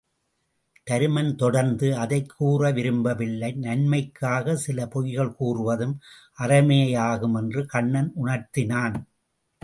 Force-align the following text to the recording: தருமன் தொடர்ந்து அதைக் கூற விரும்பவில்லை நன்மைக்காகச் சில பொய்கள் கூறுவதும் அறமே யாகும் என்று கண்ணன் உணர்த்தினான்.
தருமன் 0.87 1.35
தொடர்ந்து 1.35 1.97
அதைக் 1.97 2.33
கூற 2.37 2.71
விரும்பவில்லை 2.71 3.51
நன்மைக்காகச் 3.55 4.57
சில 4.57 4.85
பொய்கள் 4.85 5.35
கூறுவதும் 5.39 5.93
அறமே 6.39 6.79
யாகும் 6.89 7.35
என்று 7.35 7.65
கண்ணன் 7.65 8.11
உணர்த்தினான். 8.23 8.97